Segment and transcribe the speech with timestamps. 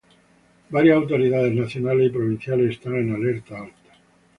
[0.71, 3.93] Varias autoridades nacionales y provinciales están en alerta alta.